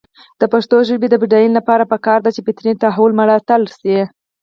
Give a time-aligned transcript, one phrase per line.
[0.39, 3.97] د پښتو ژبې د بډاینې لپاره پکار ده چې فطري تحول ملاتړ شي.